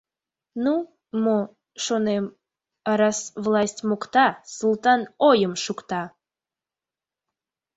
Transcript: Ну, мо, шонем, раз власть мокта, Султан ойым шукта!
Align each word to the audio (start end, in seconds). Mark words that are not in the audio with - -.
Ну, 0.63 0.73
мо, 1.23 1.39
шонем, 1.83 2.25
раз 2.99 3.17
власть 3.45 3.81
мокта, 3.89 4.25
Султан 4.57 5.01
ойым 5.29 5.53
шукта! 5.63 6.01